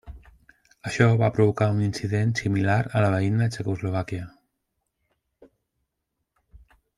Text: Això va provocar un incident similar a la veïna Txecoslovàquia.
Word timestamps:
Això 0.91 1.05
va 1.23 1.27
provocar 1.35 1.67
un 1.73 1.83
incident 1.87 2.33
similar 2.39 2.77
a 2.85 3.03
la 3.05 3.11
veïna 3.17 3.49
Txecoslovàquia. 3.57 4.25